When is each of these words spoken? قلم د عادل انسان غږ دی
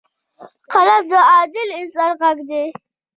قلم 0.71 1.03
د 1.11 1.13
عادل 1.29 1.67
انسان 1.79 2.11
غږ 2.21 2.37
دی 2.49 2.65